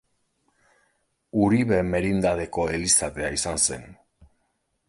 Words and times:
Uribe 1.47 1.79
merindadeko 1.91 2.67
elizatea 2.79 3.33
izan 3.41 3.63
zen. 3.69 3.89